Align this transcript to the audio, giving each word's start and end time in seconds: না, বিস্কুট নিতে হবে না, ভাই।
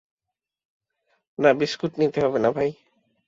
না, 1.39 1.49
বিস্কুট 1.53 1.91
নিতে 1.99 2.19
হবে 2.25 2.39
না, 2.39 2.49
ভাই। 2.51 2.69